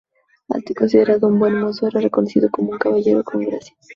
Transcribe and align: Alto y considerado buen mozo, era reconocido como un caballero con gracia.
Alto 0.49 0.71
y 0.71 0.75
considerado 0.75 1.29
buen 1.31 1.61
mozo, 1.61 1.85
era 1.85 2.01
reconocido 2.01 2.49
como 2.49 2.71
un 2.71 2.79
caballero 2.79 3.23
con 3.23 3.41
gracia. 3.45 3.77